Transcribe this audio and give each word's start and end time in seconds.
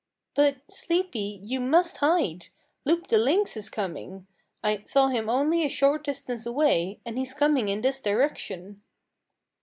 "But, 0.33 0.63
Sleepy, 0.71 1.41
you 1.43 1.59
must 1.59 1.97
hide. 1.97 2.47
Loup 2.85 3.05
the 3.05 3.19
Lynx 3.19 3.55
is 3.55 3.69
coming. 3.69 4.25
I 4.63 4.81
saw 4.83 5.09
him 5.09 5.29
only 5.29 5.63
a 5.63 5.69
short 5.69 6.03
distance 6.03 6.47
away, 6.47 6.99
and 7.05 7.19
he's 7.19 7.35
coming 7.35 7.67
in 7.67 7.81
this 7.81 8.01
direction." 8.01 8.81